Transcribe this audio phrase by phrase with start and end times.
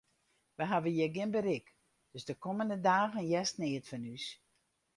[0.57, 1.67] Wy hawwe hjir gjin berik,
[2.11, 4.25] dus de kommende dagen hearst neat fan ús.